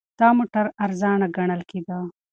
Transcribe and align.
دا 0.19 0.27
موټر 0.37 0.65
ارزانه 0.83 1.27
ګڼل 1.35 1.61
کېده. 1.69 1.99